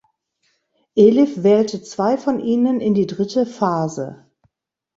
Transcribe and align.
Elif 0.95 1.43
wählte 1.43 1.83
zwei 1.83 2.17
von 2.17 2.39
ihnen 2.39 2.79
in 2.79 2.95
die 2.95 3.05
dritte 3.05 3.45
Phase. 3.45 4.25